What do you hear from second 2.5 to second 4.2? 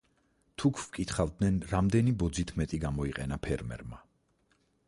მეტი გამოიყენა ფერმერმა.